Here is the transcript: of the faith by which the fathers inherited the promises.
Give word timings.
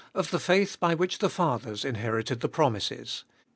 of 0.15 0.31
the 0.31 0.39
faith 0.39 0.79
by 0.79 0.95
which 0.95 1.19
the 1.19 1.29
fathers 1.29 1.85
inherited 1.85 2.39
the 2.39 2.49
promises. 2.49 3.23